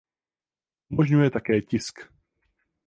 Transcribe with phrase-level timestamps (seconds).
[0.89, 1.95] Umožňuje také tisk.